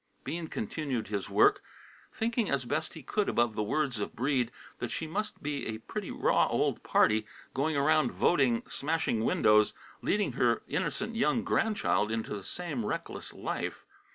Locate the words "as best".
2.49-2.95